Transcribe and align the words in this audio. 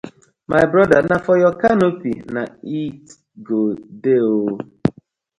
My 0.51 0.61
broda 0.71 0.97
na 1.09 1.15
for 1.25 1.35
yur 1.41 1.55
canopy 1.61 2.13
na 2.33 2.43
it 2.83 3.03
go 3.45 3.59
dey 4.03 4.23
ooo. 4.35 4.53